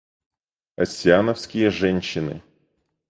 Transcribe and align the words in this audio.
Оссиановские 0.77 1.69
женщины. 1.69 2.41